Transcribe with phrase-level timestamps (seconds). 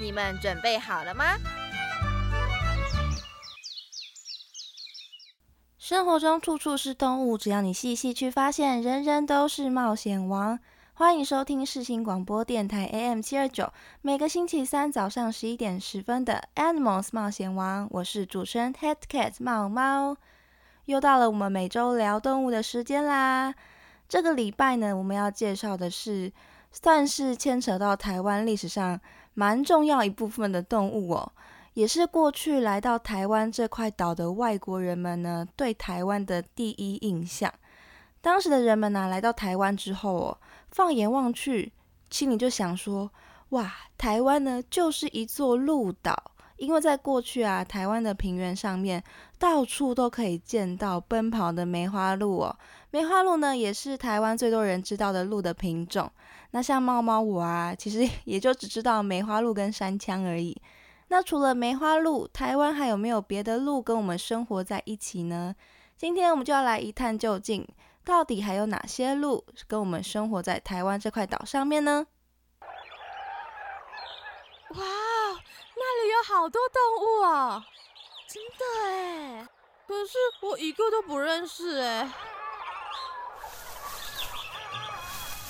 [0.00, 1.36] 你们准备好了吗？
[5.76, 10.58] 生活中处处是动物，只要你细细去发现，人人都是冒险王。
[10.94, 20.16] 欢迎收听世新广播电台 AM 七二九，每个星期三早上十一点十分的 Animals 冒险王，我是主持人 Head Cat 猫猫。
[20.86, 23.54] 又到了我们每周聊动物的时间啦。
[24.08, 26.32] 这个礼拜呢，我们要介绍的是。
[26.72, 29.00] 算是牵扯到台湾历史上
[29.34, 31.32] 蛮重要一部分的动物哦，
[31.74, 37.52] 也是过去来到台湾这块岛的外国人们呢对台湾的第一印象。
[38.20, 40.38] 当时的人们呢来到台湾之后哦，
[40.70, 41.72] 放眼望去，
[42.10, 43.10] 心里就想说：
[43.50, 46.32] 哇，台湾呢就是一座鹿岛。
[46.56, 49.02] 因为在过去啊，台湾的平原上面
[49.38, 52.54] 到处都可以见到奔跑的梅花鹿哦。
[52.90, 56.12] 梅花鹿呢，也是台湾最多人知道的鹿的品种。
[56.52, 60.60] 那像猫猫我啊，其实 也就只知道梅花鹿跟山羌而已。
[61.08, 65.54] 那除了梅花鹿，台湾还有没有别的鹿跟我们生活在一起呢？
[65.96, 67.66] 今天我们就要来一探究竟，
[68.04, 72.06] 到底还有哪些鹿跟我们生活在台湾这块岛上面呢？
[74.70, 74.84] 哇！
[75.76, 77.66] 那里有好多动物啊，
[78.28, 79.48] 真的哎！
[79.88, 82.08] 可是我一个都不认识哎。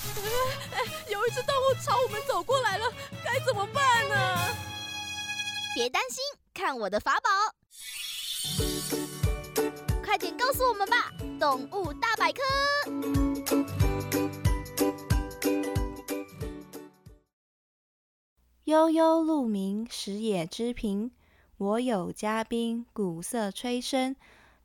[1.09, 2.85] 有一只动物朝我们走过来了，
[3.23, 4.55] 该怎么办呢？
[5.75, 7.29] 别担心，看我的法宝！
[10.03, 12.41] 快点告诉我们吧，动物大百科。
[18.65, 21.11] 悠悠鹿鸣，食野之苹。
[21.57, 24.15] 我有嘉宾，鼓瑟吹笙。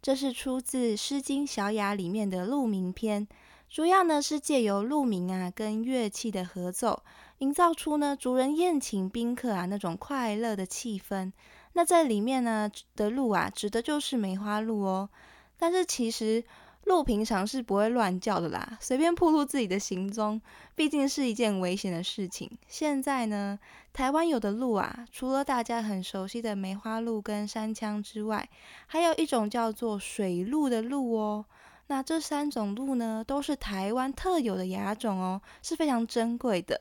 [0.01, 3.27] 这是出自《诗经·小雅》里面的鹿鸣篇，
[3.69, 7.03] 主要呢是借由鹿鸣啊跟乐器的合奏，
[7.39, 11.33] 营造出呢主人宴请宾客啊那种快乐的气氛。
[11.73, 15.09] 那在里面呢的鹿啊，指的就是梅花鹿哦。
[15.57, 16.45] 但是其实。
[16.87, 20.41] 鹿平常是不会乱叫的啦，随便暴露自己的行踪，
[20.77, 22.49] 毕竟是一件危险的事情。
[22.69, 23.59] 现在呢，
[23.93, 28.49] 台湾有的鹿啊，除了大家很熟悉的梅花鹿跟山羌之外，
[28.87, 31.45] 还有一种叫做水鹿的鹿哦。
[31.89, 36.81] 那这三种鹿呢，都是台湾特有的亚种哦，是非常珍贵的。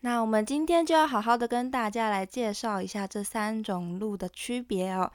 [0.00, 5.12] 那我们今天就要好好的跟大家来介绍一下这三种鹿的区别哦。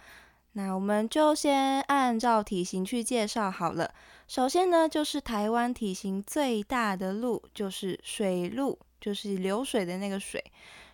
[0.51, 3.91] 那我们就先按照体型去介绍好了。
[4.27, 10.43] 首先呢，就是台湾体型最大的鹿，就是水鹿，就是流水的那个水。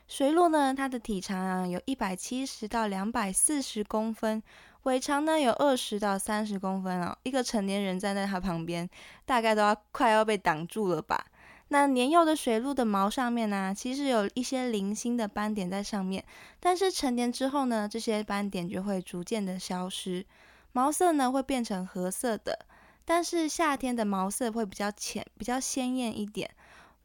[0.07, 4.41] 水鹿呢，它的体长啊有一百七十到两百四十公分，
[4.83, 7.17] 尾长呢有二十到三十公分哦。
[7.23, 8.89] 一个成年人站在它旁边，
[9.25, 11.25] 大概都要快要被挡住了吧。
[11.71, 16.23] 那年幼的水鹿的毛上面呢，其实有一些零星的斑点在上面，
[16.59, 20.25] 但是成年之后呢，这些斑点就会逐渐的消失，
[20.71, 22.65] 毛色呢会变成褐色的，
[23.05, 26.49] 但是夏天的毛色会比较浅，比较鲜艳一点，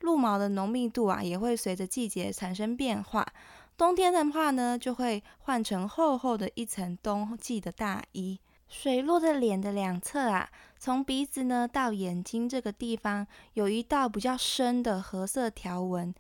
[0.01, 3.27] 鹿毛的浓密度啊也会随着季节产生变化，
[3.77, 8.39] 冬天的话呢就会换成厚厚的一层冬季的大衣。
[8.69, 10.49] 水鹿的脸的两侧啊，
[10.79, 16.15] 从鼻子呢到眼睛这个地方，有一道比较深的褐色条纹，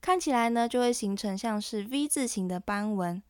[0.00, 3.22] 看起来呢就会形成像是 V 字形的斑纹。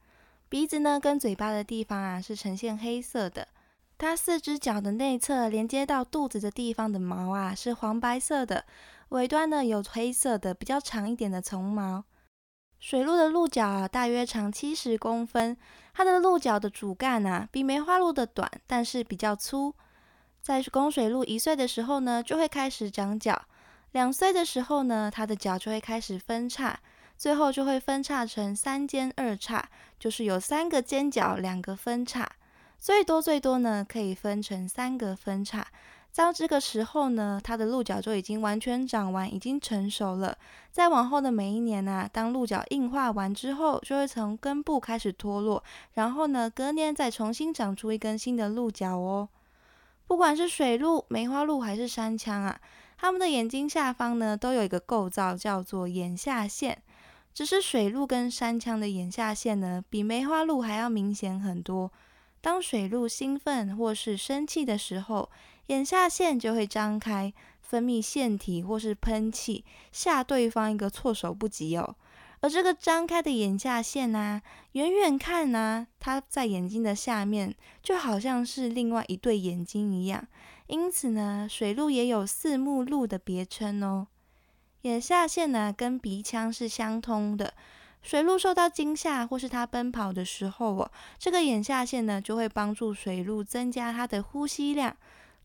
[0.49, 3.49] 鼻子呢跟嘴巴的地方啊是呈现黑色的。
[3.97, 8.65] 它四只脚的内侧连接到肚子的地方的毛啊是黄白色的，
[9.11, 12.05] 尾端呢有黑色的比较长一点的丛毛。
[12.81, 15.57] 水鹿的鹿角啊，大约长七十公分。
[15.93, 19.75] 它的鹿角的主干啊，比梅花鹿的短，但是比较粗。
[20.41, 23.35] 在公水鹿一岁的时候呢，就会开始长角；
[23.91, 26.79] 两岁的时候呢，它的角就会开始分叉，
[27.17, 32.31] 最后就会分叉成三尖二叉，就是有三个尖角，两个分叉。
[32.79, 35.67] 最多最多呢，可以分成三个分叉。
[36.15, 40.37] 到这个时候呢，它的鹿角就已经完全长完，已经成熟了。
[40.73, 45.63] 再往后的每一年呢，当鹿角硬化完之后，就会从根部开始脱落，
[45.95, 49.29] 然后呢，隔年再重新长出一根新的鹿角哦。
[50.09, 52.61] 不管是水鹿、梅花鹿还是山羌啊，
[52.97, 56.83] 它们的眼睛下方呢，都有一个构造叫做眼下腺。
[57.33, 61.93] 只是水鹿跟山羌的眼下线呢，比梅花鹿还要明显很多。
[62.41, 65.29] 当水鹿兴奋或是生气的时候，
[65.69, 67.33] 眼下线就会张开，
[67.63, 71.97] 分泌腺体或是喷气，吓对方一个措手不及哦。
[72.41, 74.41] 而这个张开的眼下线呢，
[74.73, 80.25] 远远看呢，它在眼睛的下面，就好像是另外一对眼睛一样。
[80.69, 84.07] 因此呢，水鹿也有四目鹿的别称哦。
[84.83, 87.55] 眼下线呢，跟鼻腔是相通的。
[88.01, 94.97] 水鹿受到惊吓或是它奔跑的时候哦，这个眼下线呢，就会帮助水鹿增加它的呼吸量。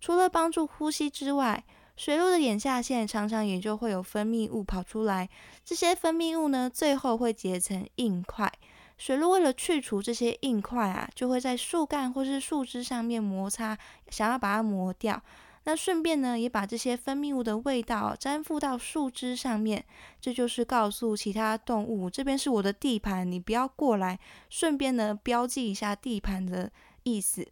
[0.03, 1.63] 除了帮助呼吸之外，
[1.95, 5.29] 水鹿的眼下线常常也就会有分泌物跑出来。
[5.63, 8.51] 这些分泌物呢，最后会结成硬块。
[8.97, 13.77] 水鹿为了去除这些硬块啊，就会在树干或是树枝上面摩擦，
[14.09, 15.23] 想要把它磨掉。
[15.63, 19.85] 那顺便呢，也把这些分泌物的味道粘附到树枝上面。
[20.19, 24.19] 这就是告诉其他动物，这边是我的地盘，你不要过来。
[24.49, 26.69] 顺便呢，标记一下地盘的
[27.03, 27.47] 意思。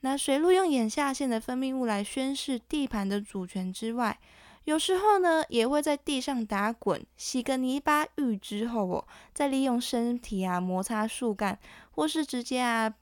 [0.00, 4.18] 那水鹿用眼下线的分泌物来宣示地盘的主权之外，
[4.64, 9.04] 有时候呢，也会在地上打滚，洗个泥巴浴之后哦，
[9.34, 11.58] 再利用身体啊摩擦树干，
[11.90, 12.94] 或是直接啊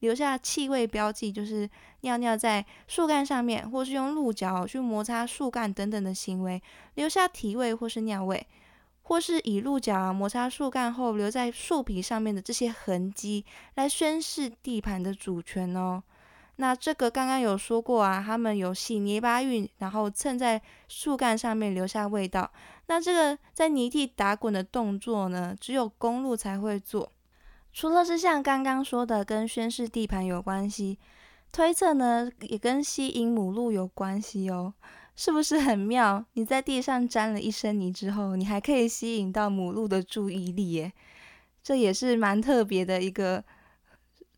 [0.00, 1.70] 留下气味标记，就是
[2.00, 6.60] 尿尿在树干上面，或是用鹿角去摩擦树干等等的行为，
[6.96, 8.46] 留下体味或是尿味，
[9.02, 13.46] 或是以鹿角啊摩擦树干后留在树皮上面的这些痕迹，
[13.76, 16.02] 来宣示地盘的主权哦。
[16.56, 22.52] 那这个刚刚有说过啊，他们有洗泥巴浴，然后蹭在树干上面留下味道。
[22.86, 27.10] 那这个在泥地打滚的动作呢，只有公鹿才会做。
[27.72, 30.98] 除了是像刚刚说的跟宣示地盘有关系，
[31.50, 34.74] 推测呢也跟吸引母鹿有关系哦，
[35.16, 36.22] 是不是很妙？
[36.34, 40.92] 你在地上沾了一身泥之后，你还可以吸引到母鹿的注意力耶，
[41.62, 43.42] 这也是蛮特别的一个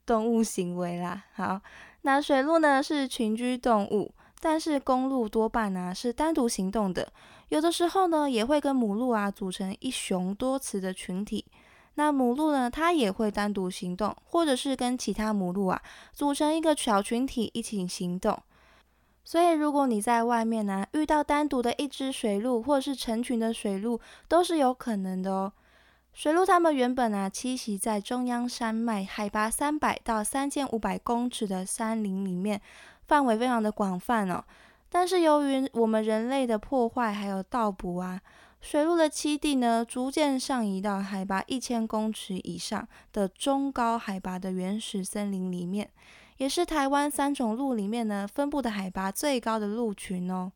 [0.07, 1.25] 动物行为啦。
[1.35, 1.61] 好。
[2.07, 7.11] 那水鹿呢是群居动物，但是公鹿多半呢是单独行动的，
[7.49, 11.47] 有的时候呢也会跟母鹿啊组成一雄多雌的群体。
[11.95, 15.81] 那母鹿呢，它也会单独行动，或者是跟其他母鹿啊
[16.13, 18.39] 组成一个小群体一起行动。
[19.25, 23.99] 所以如果你在外面呢遇到单独的一只水鹿，或者是成群的水鹿，
[24.29, 25.53] 都是有可能的哦。
[26.15, 32.61] 水鹿它们原本啊栖息在中央山脉，海拔三百到三千五百公尺的山林里面，
[33.09, 34.45] 范围非常的广泛哦。
[34.89, 38.21] 但是由于我们人类的破坏还有盗捕啊，
[38.61, 45.91] 水鹿的栖地呢逐渐上移到海拔一千公尺以上的中高海拔的原始森林里面，
[46.37, 50.53] 也是台湾三种鹿里面呢分布的海拔最高的鹿群哦。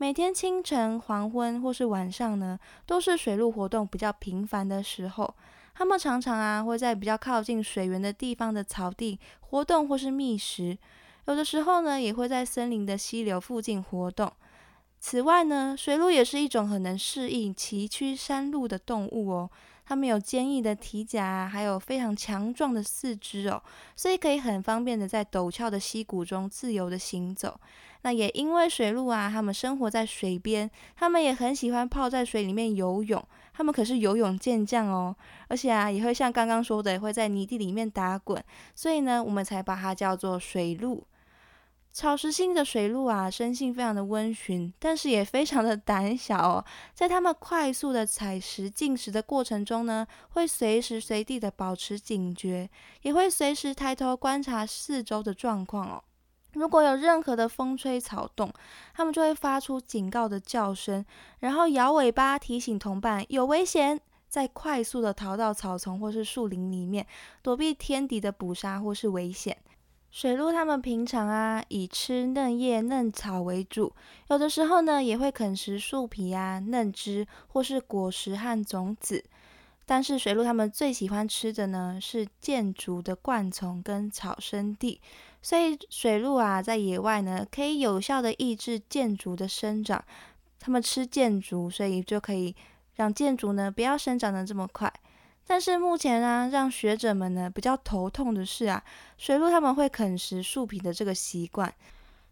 [0.00, 5.34] 每天清晨、黄昏或是晚上呢，都是水鹿活动比较频繁的时候。
[5.74, 10.78] 它们常常啊会在比较靠近水源的地方的草地活动或是觅食，
[11.26, 14.32] 有的时候呢也会在森林的溪流附近活动。
[14.98, 19.50] 此外呢，水鹿也是一种很能适应崎岖山路的动物哦。
[19.90, 23.60] 它们有坚毅的体甲，还有非常强壮的四肢哦，
[23.96, 27.58] 所以可以很方便的在陡峭的溪谷中自由的行走。
[28.02, 33.20] 那也因为水鹿啊，它们生活在水边，它们也很喜欢泡在水里面游泳。
[33.52, 35.12] 它们可是游泳健将哦，
[35.48, 38.40] 而且啊，也会像刚刚说的，会在泥地里面打滚。
[38.76, 41.04] 所以呢，我们才把它叫做水鹿。
[41.92, 46.64] 草食性的水鹿啊，生性非常的温驯，但是也非常的胆小哦。
[46.94, 52.70] 在它们快速的采食进食的过程中呢，会随时随地的保持警觉，
[53.02, 56.02] 也会随时抬头观察四周的状况哦。
[56.52, 58.52] 如果有任何的风吹草动，
[58.94, 61.04] 它们就会发出警告的叫声，
[61.40, 67.04] 然后摇尾巴提醒同伴有危险，再快速的逃到草丛或是树林里面，
[67.42, 69.56] 躲避天敌的捕杀或是危险。
[70.10, 73.94] 水鹿它们平常啊以吃嫩叶嫩草为主，
[74.28, 79.24] 有的时候呢也会啃食树皮啊、嫩枝或是果实和种子。
[79.86, 85.00] 但是水鹿它们最喜欢吃的呢是箭竹的灌丛跟草生地。
[85.42, 90.04] 所以水鹿啊，在野外呢，可以有效的抑制箭竹的生长。
[90.58, 92.54] 它们吃箭竹，所以就可以
[92.96, 94.92] 让箭竹呢不要生长的这么快。
[95.50, 98.84] 但是目前呢，让学者们呢比较头痛的是啊，
[99.18, 101.74] 水鹿他们会啃食树皮的这个习惯。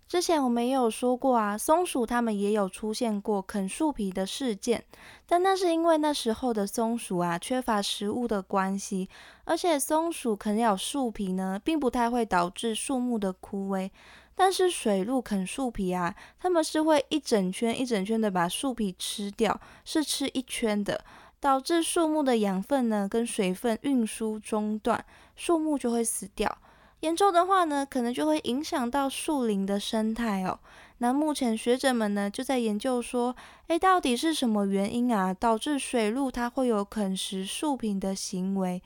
[0.07, 4.85] 之前我们也有说过啊，松鼠它们也有出现过啃树皮的事件，
[5.27, 9.09] 但那是因为那时候的松鼠啊缺乏食物的关系，
[9.43, 13.91] 而且松鼠啃咬树皮呢，并不太会导致树木的枯萎。
[14.37, 21.05] 但是水鹿啃树皮啊，它们是会一整圈一整圈的把树皮吃掉，是吃一圈的。
[21.41, 25.05] 导致树木的养分呢跟水分运输中断，
[25.37, 26.59] 树木就会死掉。
[27.01, 30.59] 严重的话呢，可能就会影响到树林的生态哦。
[30.99, 33.37] 那目前学者们呢就在研究说，
[33.69, 38.83] 诶，到底是什么原因啊，导致水鹿它会有啃食树皮的行为？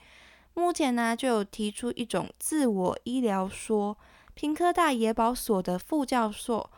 [0.53, 3.97] 目前呢就有提出一种自我医疗说。
[4.35, 6.71] 平科大野保所的副教授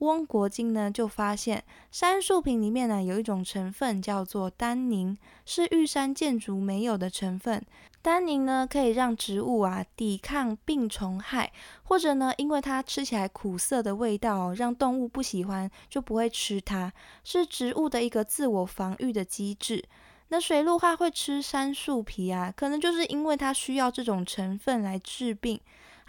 [0.00, 5.16] 翁国金呢就发现，杉树皮里面呢有一种成分叫做单宁，
[5.46, 7.64] 是玉山建筑没有的成分。
[8.02, 11.52] 单宁呢，可以让植物啊抵抗病虫害，
[11.82, 16.90] 或者呢，因为它吃起来苦涩的味道，让动物不喜欢，就不会吃它，
[17.22, 19.84] 是植物的一个自我防御的机制。
[20.28, 25.60] 那水鹿它会吃杉树皮啊，可能就是因为它需要这种成分来治病。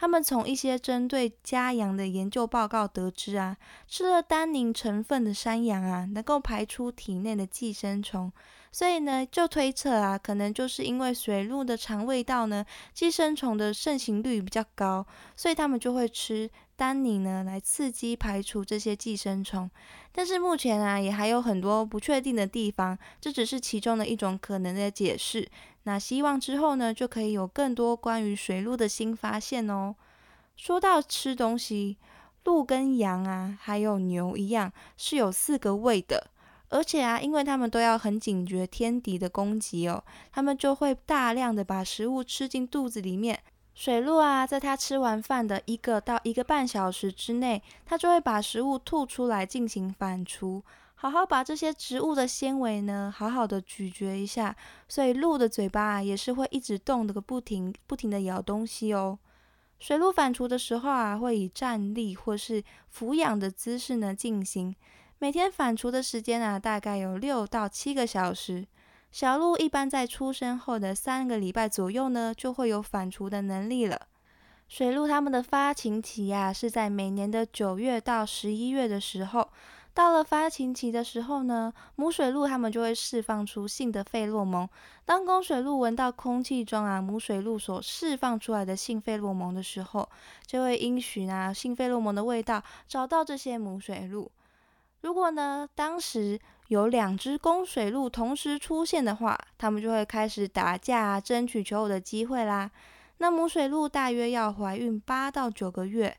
[0.02, 3.56] 他们从一些针对家羊的研究报告得知啊，
[3.88, 8.34] 吃了单宁成分的山羊啊，能够排出体内的寄生虫。
[8.72, 19.70] 所以呢，就推测啊，可能就是因为水鹿的肠胃道呢，寄生虫的盛行率比较高，所以他们就会吃单宁呢，来刺激排除这些寄生虫。
[20.14, 25.50] 但是目前啊，也还有很多不确定的地方，这只是其中的一种可能的解释。
[25.84, 29.96] 那希望之后呢，就可以有更多关于水鹿的新发现哦。
[30.56, 31.98] 说到吃东西，
[32.46, 36.28] 鹿跟羊啊，还有牛一样，是有四个胃的。
[36.72, 43.40] 而且啊，因为他们都要很警觉天敌的攻击哦，他们就会大量的把食物吃进肚子里面。
[43.74, 50.62] 水鹿啊，在它吃完饭的一个到一个半小时之内，它就会把食物吐出来进行反刍，
[50.96, 54.56] 好好把这些植物的纤维呢，好好的咀嚼一下。
[54.88, 59.20] 所以鹿的嘴巴啊，也是会一直动的个不停不停的咬东西哦。
[59.80, 64.76] 水鹿反刍的时候啊，会以站立或是俯仰的姿势呢进行。
[65.22, 68.66] 每天反刍的时间啊，大概有六到七个小时。
[69.12, 74.08] 小鹿一般在出生后的三个礼拜左右呢，就会有反刍的能力了。
[74.68, 79.48] 水鹿它们的发情期呀，是在每年的九月到十一月的时候。
[79.94, 84.68] 到了发情期的时候呢，母水鹿它们就会释放出性的费洛蒙。
[85.06, 90.10] 当公水鹿闻到空气中啊母水鹿所释放出来的性费洛蒙的时候，
[90.48, 94.32] 就会因循啊性费洛蒙的味道找到这些母水鹿。
[95.02, 102.70] 如果呢，当时有两只公水鹿同时出现的话，它们就会开始打架，争取求偶的机会啦。
[103.18, 106.18] 那母水鹿大约要怀孕八到九个月，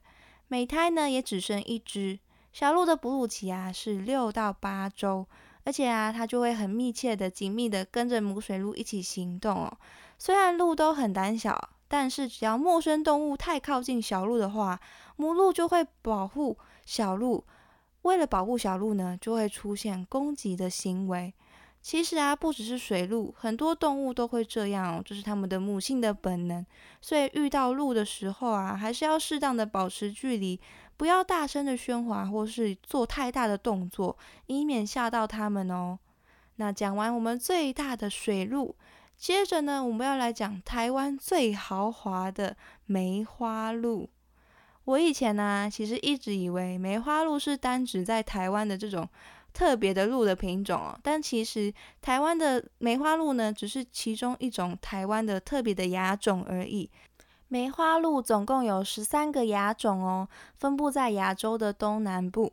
[0.48, 2.18] 每胎呢也只生一只。
[2.52, 5.26] 小鹿的哺乳期啊是六到八周，
[5.64, 9.72] 而且啊它就会很密切的、紧密的跟着母水鹿一起行动哦。
[10.18, 14.78] 虽然鹿都很胆小，但是只要陌生动物太靠近小鹿的话，
[15.16, 17.44] 母鹿就会保护小鹿。
[18.02, 21.32] 为了保护小鹿呢，就会出现攻击的行为。
[21.80, 26.64] 其实啊，不只是水鹿，很多动物都会这样哦，这是它们的母性的本能。
[27.00, 30.60] 所以遇到鹿的时候啊，还是要适当的保持距离，
[30.96, 34.16] 不要大声的喧哗或是做太大的动作，
[34.46, 35.98] 以免吓到它们哦。
[36.56, 38.76] 那讲完我们最大的水鹿，
[39.16, 42.56] 接着呢，我们要来讲台湾最豪华的
[42.86, 44.08] 梅花鹿。
[44.84, 49.08] 我以前呢，其实一直以为梅花鹿是单指在台湾的这种
[49.52, 56.90] 特别的鹿的品种哦，但其实台湾的梅花鹿呢，只是其中一种台湾的特别的亚种而已。
[57.48, 62.52] 梅花鹿总共有十三个亚种哦，分布在亚洲的东南部。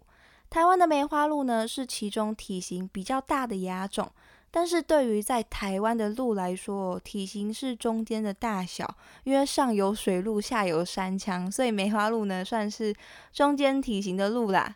[0.49, 4.11] 台湾的梅花鹿呢，是其中体型比较大的亚种。
[4.51, 12.93] 但是对于在台湾的鹿来说，体型是中间的大小，因为上有水鹿，下有山羌，所以梅花鹿呢算是
[13.31, 14.75] 中间体型的鹿啦。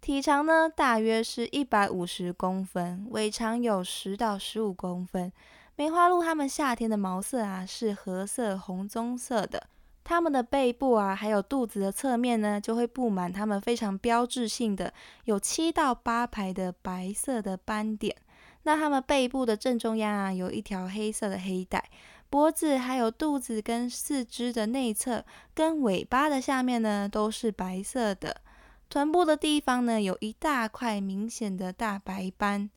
[0.00, 5.32] 体长呢大约是一百五十公分，尾长有十到十五公分。
[5.74, 9.66] 梅花鹿它们夏天的毛色啊是褐色、红棕色的，
[10.04, 14.94] 它们的背部啊还有肚子的侧面呢就会布满它们非常标志性的
[15.24, 18.14] 有七到八排的白色的斑点。
[18.64, 21.88] 那它们背部的正中央啊，有一条黑色的黑带，
[22.28, 25.24] 脖子还有肚子跟四肢的内侧
[25.54, 28.42] 跟尾巴的下面呢，都是白色的。
[28.90, 32.70] 臀部的地方呢，有一大块明显的大白斑。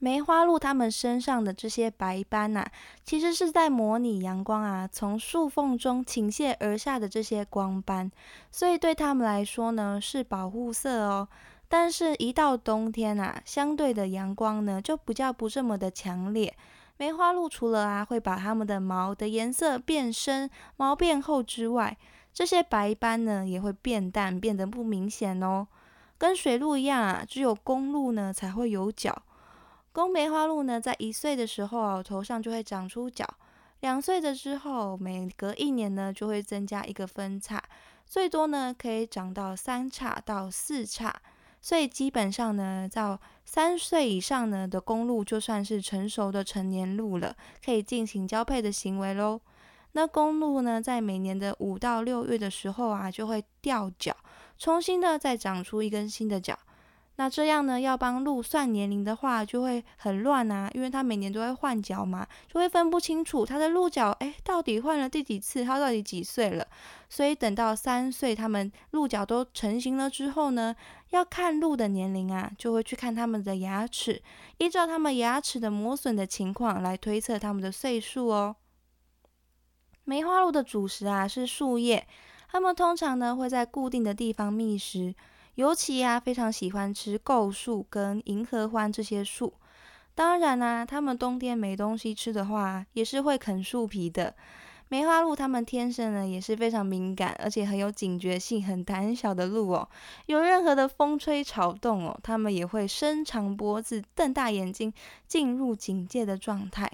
[0.00, 2.64] 梅花鹿它们身上的这些白斑呐，
[3.02, 8.10] 其实是在模拟阳光啊，从树缝中倾泻而下的这些光斑，
[8.52, 11.28] 所以对它们来说呢，是保护色哦。
[11.70, 16.56] 但是，一到冬天啊，相对的阳光呢，就比较不这么的强烈。
[16.96, 21.96] 梅花鹿除了啊会把它们的毛的颜色变深、毛变厚之外，
[22.32, 25.68] 这些白斑呢也会变淡，变得不明显哦。
[26.16, 29.22] 跟水鹿一样啊，只有公鹿呢才会有角。
[29.92, 33.24] 公梅花鹿呢，在一岁的时候头上就会长出角，
[33.80, 37.62] 两岁的之后，每隔一年呢就会增加一个分叉，
[38.06, 41.14] 最多呢可以长到三叉到四叉。
[41.68, 49.38] 最基本上呢，到三岁以上呢的公鹿就算是成熟的成年鹿了，可以进行交配的行为喽。
[49.92, 54.16] 那公鹿呢，在每年的五到六月的时候啊，就会掉角，
[54.56, 56.58] 重新的再长出一根新的角。
[57.20, 66.64] 那这样呢，要帮鹿算年龄的话，就会很乱啊，因为它每年都会换角嘛，就会分不清楚它的鹿角，哎，到底换了第几次，它到底几岁了。
[67.08, 70.76] 所以等到三岁，它们鹿角都成型了之后呢，
[71.10, 74.22] 要看鹿的年龄啊，就会去看它们的牙齿，
[74.58, 78.54] 依照它们牙齿的磨损的情况来推测它们的岁数哦。
[80.04, 82.06] 梅花鹿的主食啊是树叶，
[82.48, 85.16] 它们通常呢会在固定的地方觅食。
[85.58, 89.52] 尤其啊，非常喜欢吃构树跟银合欢这些树。
[90.14, 94.36] 当然啦，它们冬天没东西吃的话，也是会啃树皮的。
[94.86, 99.88] 梅花鹿它们天生呢也是非常敏感，而且很有警觉性、很胆小的鹿哦。
[100.26, 104.94] 有任何的风吹草动哦，它们也会伸长脖子、瞪大眼睛，
[105.26, 106.88] 进入警戒的状态。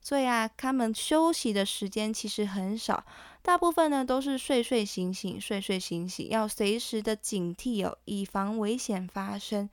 [0.00, 3.04] 所以啊，他们休息的时间其实很少。
[3.42, 9.68] 大部分呢都是睡睡醒醒，睡睡醒醒，要随时的警惕哦，以防危险发生。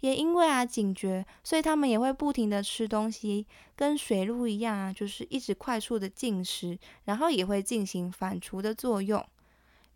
[0.00, 9.24] 也因为啊警觉，所以他们也会不停的吃东西，跟水鹿一样啊，就是一直快速的进食，然后也会进行反刍的作用。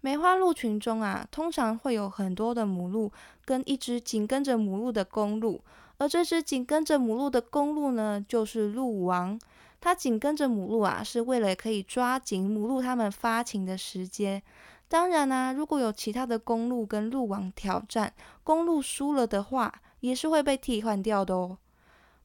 [0.01, 3.13] 梅花鹿群中啊，通常会有很多的母鹿
[3.45, 5.61] 跟一只紧跟着母鹿的公鹿，
[5.99, 9.39] 而这只紧跟着母鹿的公鹿呢，就是鹿王。
[9.81, 14.43] 它紧跟着母鹿啊，是为了可以抓紧母鹿它们发情的时间。
[14.89, 21.59] 当然呢，如果有其他的公鹿跟鹿王挑战，公鹿输了的话，也是会被替换掉的哦。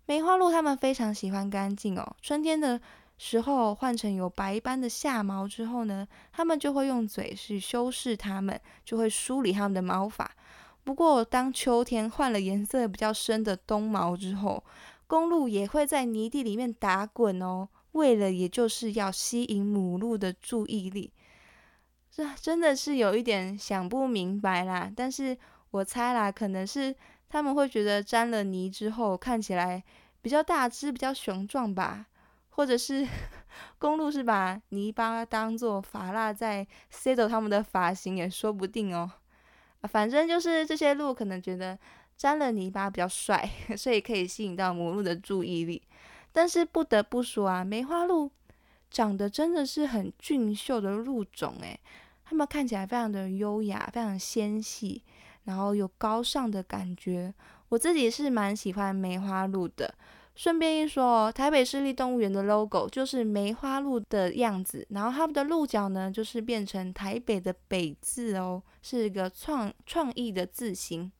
[0.05, 2.15] 梅花鹿它们非常喜欢干净哦。
[2.21, 2.79] 春天的
[3.17, 10.29] 时候换成有白斑的下毛之后呢，它们就会用嘴去修饰它们，就会梳理它们的毛发。
[10.83, 14.61] 不过当秋天换了颜色比较深的冬毛之后，
[15.05, 21.13] 公鹿也会在泥地里面打滚哦，为了也就是要吸引母鹿的注意力。
[22.09, 24.91] 这真的是有一点想不明白啦。
[24.95, 25.37] 但是
[25.71, 26.95] 我猜啦，可能是
[27.27, 29.83] 他们会觉得沾了泥之后看起来
[30.21, 32.07] 比较大只、比较雄壮吧，
[32.49, 33.07] 或者是
[33.77, 39.11] 公鹿是把泥巴当做发蜡在塞走他们的发型也说不定哦。
[39.83, 41.77] 反正就是这些鹿可能觉得。
[42.23, 45.81] 沾了泥巴比较帅， 所以可以吸引到母鹿的注意力。
[46.31, 48.31] 但是不得不说啊，梅花鹿
[48.89, 51.77] 长得真的是很俊秀的鹿种诶，
[52.23, 55.03] 它们看起来非常的优雅，非常纤细，
[55.43, 57.33] 然后有高尚的感觉。
[57.67, 59.93] 我自己是蛮喜欢梅花鹿的。
[60.33, 71.11] 顺便一说哦，台北市立动物园的 logo 就是梅花鹿的样子，然后它们的鹿角呢，就是变成台北的北字哦，是一个创创意的字形。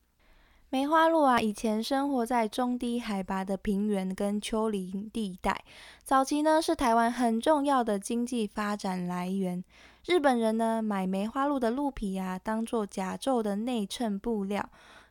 [0.74, 5.62] 梅花鹿啊，以前生活在中低海拔的平原跟丘陵地带，
[6.02, 9.62] 早期呢是台湾很重要的经济发展来源。
[10.04, 14.64] 日本人呢买梅花鹿的鹿皮啊，当做甲胄的内衬布料；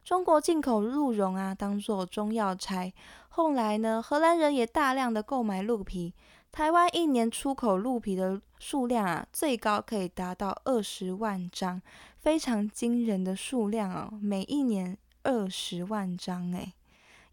[0.04, 2.92] 中国进口鹿茸啊，当做中药材。
[3.30, 6.14] 后来呢，荷兰人也大量的购买鹿皮，
[6.52, 11.82] 台湾一年出口鹿皮的数量啊，最高可以达到二十万张，
[12.20, 14.98] 非常惊人的数量哦，每一年。
[15.24, 16.74] 二十万张诶，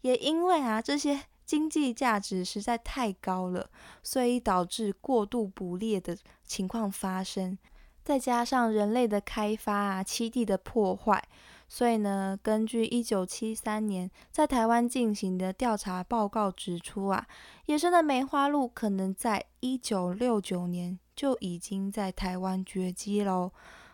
[0.01, 3.69] 也因为啊这些经济价值实在太高了，
[4.01, 7.57] 所以导致过度捕猎的情况发生，
[8.03, 11.21] 再加上人类的开发啊、栖地的破坏，
[11.67, 17.27] 所以呢，根据一九七三年在台湾进行的调查报告指出啊，
[17.65, 23.51] 野生的梅花鹿可能在一九六九年就已经在台湾绝迹喽。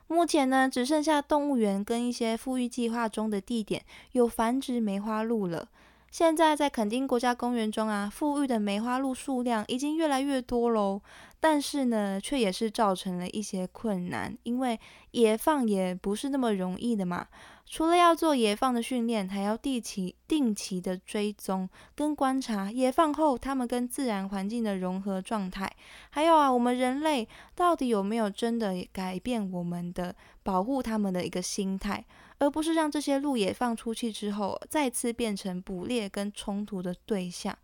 [0.08, 5.68] 目前呢，只剩下动物园跟一些富裕计划中的地点有繁殖梅花鹿了。
[6.10, 11.02] 现在在垦丁国家公园中啊，富裕的梅花鹿数量已经越来越多喽。
[11.40, 14.80] 但是呢，却也是造成了一些困难，因为
[15.12, 17.28] 野放也不是那么容易的嘛。
[17.70, 25.72] 除了要做野放的训练，还要定期定期的追踪跟观察野放后它们跟自然环境的融合状态。
[26.10, 32.04] 还有啊，我们人类到底有没有真的改变我们的保护它们的一个心态，
[32.40, 37.58] 而不是让这些鹿野放出去之后，再次变成捕猎跟冲突的对象。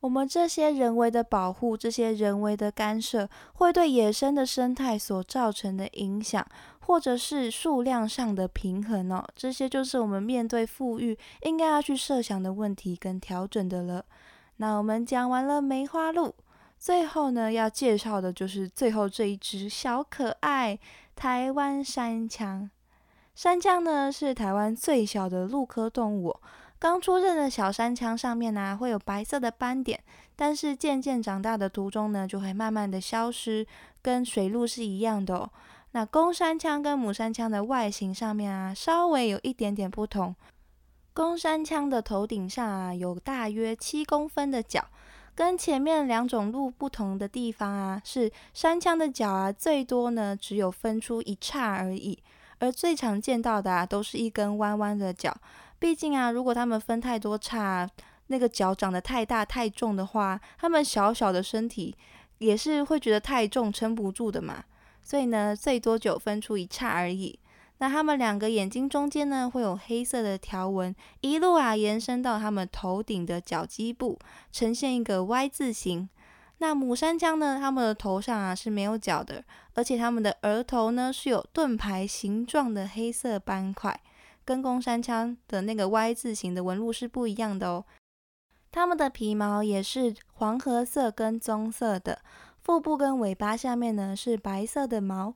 [0.00, 6.46] 我们这些人为的保护，这些人为的干涉，会对野生的生态所造成的影响，
[6.78, 14.02] 或者是数量上的平衡哦，这些就是我们面对富裕应该要去设想的问题跟调整的了。
[14.56, 16.34] 那我们讲完了梅花鹿，
[16.78, 20.78] 最后呢要介绍的就是最后这一只小可爱——
[21.14, 22.70] 台湾山羌。
[23.40, 26.36] 山羌呢是台湾最小的鹿科动物。
[26.78, 29.98] 刚出生的小山羌上面呢，会有白色的斑点，
[30.36, 33.66] 但是渐渐长大的途中呢，就会慢慢的消失，
[34.02, 35.50] 跟水鹿是一样的哦。
[35.92, 40.36] 那公山羌跟母山羌的外形上面啊，稍微有一点点不同。
[41.14, 44.84] 公山羌的头顶上啊，有大约七公分的角，
[45.34, 52.22] 跟前面两种鹿不同的地方啊，是山羌的角啊，最多呢只有分出一叉而已，
[52.60, 55.36] 而最常见到的啊，都是一根弯弯的脚。
[55.78, 57.88] 毕竟啊，如果它们分太多叉，
[58.28, 61.96] 那个脚长得太大太重的话，它们小小的身体
[62.38, 64.62] 也是会觉得太重，撑不住的嘛。
[65.02, 67.38] 所以呢，最多就分出一叉而已。
[67.78, 74.18] 那它们两个眼睛中间呢，会有黑色的条纹，一路啊延伸到它们头顶的角基部，
[74.52, 76.08] 呈现一个 Y 字形。
[76.62, 79.42] 那母山羌呢，它们的头上啊是没有角的，
[79.74, 83.98] 而且它们的额头呢是有盾牌形状的黑色斑块。
[84.44, 87.84] 跟公山羌的那个 Y 字形的纹路是不一样的哦，
[88.72, 92.20] 它们的皮毛也是黄褐色跟棕色的，
[92.60, 95.34] 腹部跟尾巴下面呢是白色的毛。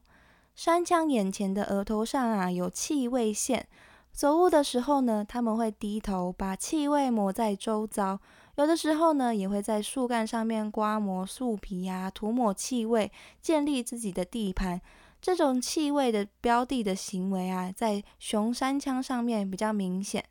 [0.55, 3.67] 山羌眼前的额头上啊有气味线，
[4.13, 8.19] 走路的时候呢，他们会低头把气味抹在周遭，
[8.57, 14.81] 有的时候呢也会在树干上面刮磨树皮啊，涂抹气味，建立自己的地盘。
[15.21, 20.25] 这种气味的标的的行为啊，在雄山羌上面比较明显。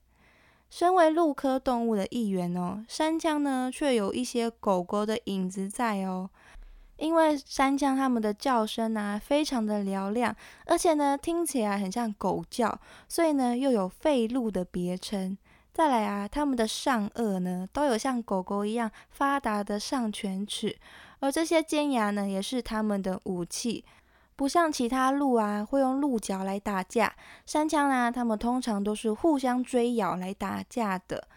[0.70, 6.30] 身为鹿科动物的一员哦，山羌呢却有一些狗狗的影子在哦。
[6.98, 10.34] 因为山羌它们的叫声啊，非常的嘹亮，
[10.66, 15.38] 而且呢听起来很像狗叫，所以呢又有吠鹿的别称。
[15.74, 20.78] 再来啊，它们的上颚呢都有像狗狗一样发达的上犬齿，
[21.20, 23.84] 而这些尖牙呢也是它们的武器。
[24.36, 27.16] 不像其他鹿啊，会用鹿角来打架。
[27.46, 31.28] 山羌呢，它们通常都是互相追咬来打架的。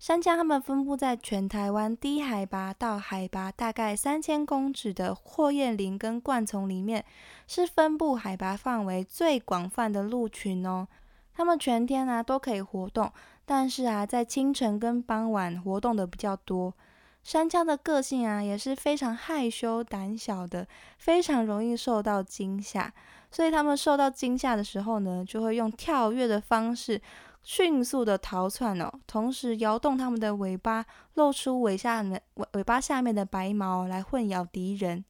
[0.00, 7.04] 山羌它们分布在全台湾低海拔到海拔大概三千公尺的阔叶林跟灌丛里面，
[7.46, 10.88] 是分布海拔范围最广泛的鹿群哦。
[11.36, 13.10] 它们全天啊都可以活动，
[13.44, 16.74] 但是啊，在清晨跟傍晚活动的比较多。
[17.22, 20.66] 山羌的个性啊，也是非常害羞胆小的，
[20.98, 22.92] 非常容易受到惊吓。
[23.30, 27.00] 所以他们受到惊吓的时候呢，就会用跳跃的方式
[27.42, 32.20] 迅速的逃窜哦，同时摇动他们的尾巴，露出尾下尾
[32.52, 35.04] 尾巴下面的白毛来混淆敌人。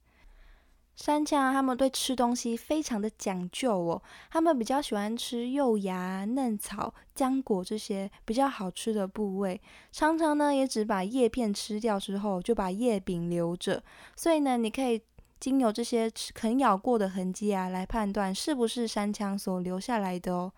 [0.95, 9.59] 山羌他们对吃东西非常的讲究哦，他们比较喜欢吃幼芽、嫩草、浆果这些比较好吃的部位，
[9.91, 13.83] 常常呢也只把叶片吃掉之后，就把叶柄留着。
[14.15, 15.01] 所以呢，你可以
[15.39, 20.53] 经由这些啃咬过的痕迹啊，来判断是不是山羌所留下来的哦。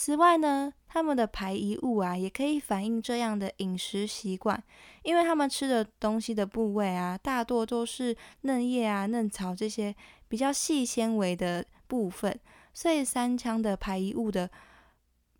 [0.00, 4.62] 此外呢，它们的排遗物啊，也可以反映这样的饮食习惯，
[5.02, 9.92] 因为它们吃的东西的部位啊，大多都是嫩叶啊、嫩草这些
[10.28, 12.38] 比较细纤维的部分，
[12.72, 14.48] 所以三腔的排遗物的，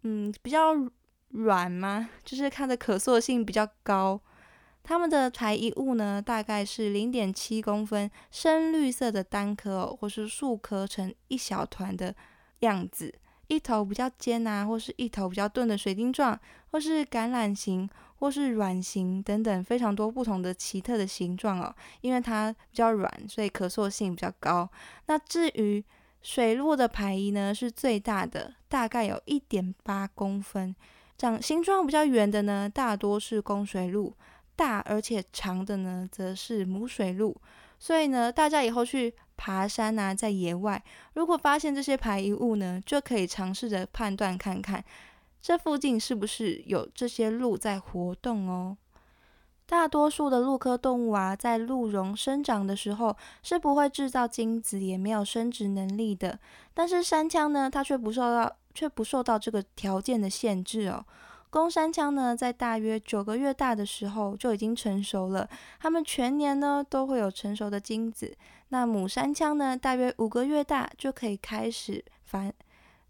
[0.02, 0.74] 嗯，比较
[1.28, 2.10] 软吗？
[2.24, 4.20] 就是它的可塑性比较高。
[4.82, 12.12] 它们的排遗物呢，大概是零点七公分，深绿色的单颗，或是数颗成一小团的
[12.60, 13.14] 样子。
[13.48, 16.38] 一头比较尖啊，或是一头比较钝的水晶状，
[16.70, 21.74] 或是橄榄形，或是卵形等等，非常多不同的奇特的形状哦。
[22.00, 24.68] 因为它比较软，所以可塑性比较高。
[25.06, 25.84] 那至于
[26.22, 30.74] 水鹿的排遗呢，是最大的，大概有一点八公分。
[31.16, 34.12] 长形状比较圆的呢，大多是公水鹿；
[34.54, 37.36] 大而且长的呢，则是母水鹿。
[37.78, 40.82] 所以呢，大家以后去爬山啊，在野外，
[41.14, 44.84] 如果发现这些排遗物呢，就可以尝试着判断看看，
[45.40, 48.76] 这附近是不是有这些鹿在活动哦。
[49.64, 56.38] 大多数的鹿科动物啊，在鹿茸生长的时候是不会制造精子，也没有生殖能力的。
[56.74, 61.04] 但是山羌呢，它却不受到，却不受到这个条件的限制哦。
[61.50, 65.48] 公山羌呢，在大约九个月大的时候就已经成熟了。
[65.80, 68.36] 它们全年呢都会有成熟的精子。
[68.68, 72.52] 那母山羌呢，大约五个月大就可以开始繁，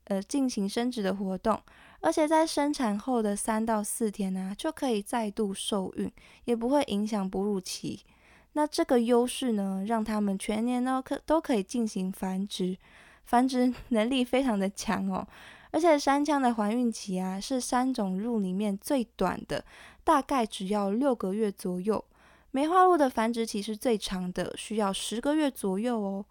[0.05, 1.61] 呃，进行生殖的活动。
[2.01, 6.09] 而且在生产后的三到四天呢，就可以再度受孕，
[6.45, 8.05] 也不会影响哺乳期。
[8.53, 12.79] 那这个优势呢，让他们全年呢可都可以进行繁殖，
[13.25, 15.27] 繁殖能力非常的强哦。
[15.71, 19.65] 而且山羌的怀孕期啊，是三种鹿里面最短的，
[20.05, 22.05] 大概只要六个月左右。
[22.51, 26.25] 梅花鹿的繁殖期是最长的，需要十个月左右哦。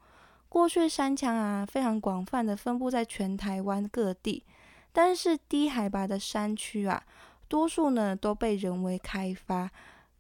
[0.50, 4.44] 过去山羌啊，非常广泛的分布在全台湾各地，
[4.92, 7.04] 但是低海拔的山区啊，
[7.48, 9.70] 多数呢都被人为开发。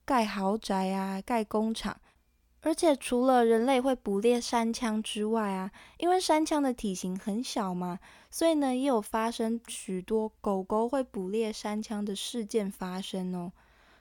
[0.05, 1.97] 盖豪宅啊，盖工厂，
[2.67, 7.97] 而且除了人类会捕猎山羌之外啊，因为山羌的体型很小嘛，
[8.29, 13.53] 所以呢也有发生许多狗狗会捕猎山羌的事件发生哦。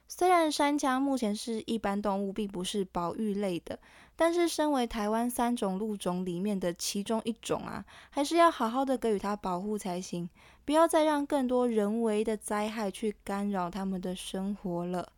[0.08, 3.78] 虽然山羌目前是一般动物，并不是保育类的，
[4.16, 10.28] 但是身为台湾三种鹿种里面的其中一种啊，还是要好好的给予它保护才行，
[10.64, 15.12] 不要再让更多人为的灾害去干扰它们的生活了。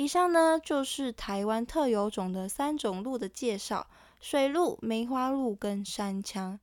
[0.00, 3.88] 以上呢就是台湾特有种的三种鹿的介绍：
[4.20, 6.60] 水鹿、梅花鹿跟山羌。